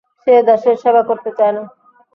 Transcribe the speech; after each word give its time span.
সে 0.21 0.33
দেশের 0.49 0.75
সেবা 0.83 1.01
করতে 1.09 1.29
চায় 1.37 1.53
না। 1.55 1.63